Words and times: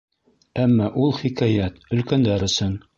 Әммә 0.63 0.87
ул 1.03 1.15
хикәйәт— 1.21 1.81
өлкәндәр 2.01 2.53
өсөн. 2.53 2.79